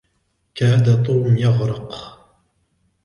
[0.55, 1.93] كاد توم يغرق